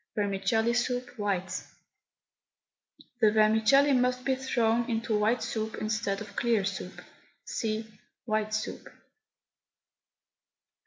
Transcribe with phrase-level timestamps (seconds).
[0.15, 1.61] VERMICELLI SOUP, WHITE.
[3.19, 7.01] The vermicelli must be thrown into white soup instead of clear soup.
[7.45, 7.85] (See
[8.25, 8.87] WHITE SOUP.)